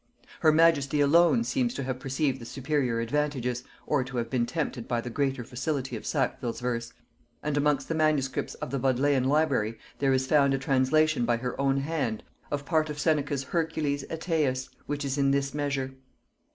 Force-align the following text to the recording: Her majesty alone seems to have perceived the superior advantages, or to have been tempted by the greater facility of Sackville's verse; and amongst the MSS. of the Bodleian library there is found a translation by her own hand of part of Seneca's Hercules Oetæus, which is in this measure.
Her 0.39 0.51
majesty 0.51 0.99
alone 0.99 1.43
seems 1.43 1.75
to 1.75 1.83
have 1.83 1.99
perceived 1.99 2.41
the 2.41 2.45
superior 2.47 3.01
advantages, 3.01 3.63
or 3.85 4.03
to 4.03 4.17
have 4.17 4.31
been 4.31 4.47
tempted 4.47 4.87
by 4.87 4.99
the 4.99 5.11
greater 5.11 5.43
facility 5.43 5.95
of 5.95 6.07
Sackville's 6.07 6.59
verse; 6.59 6.91
and 7.43 7.55
amongst 7.55 7.87
the 7.87 7.93
MSS. 7.93 8.55
of 8.55 8.71
the 8.71 8.79
Bodleian 8.79 9.25
library 9.25 9.77
there 9.99 10.11
is 10.11 10.25
found 10.25 10.55
a 10.55 10.57
translation 10.57 11.23
by 11.23 11.37
her 11.37 11.61
own 11.61 11.81
hand 11.81 12.23
of 12.49 12.65
part 12.65 12.89
of 12.89 12.97
Seneca's 12.97 13.43
Hercules 13.43 14.03
Oetæus, 14.09 14.69
which 14.87 15.05
is 15.05 15.19
in 15.19 15.29
this 15.29 15.53
measure. 15.53 15.93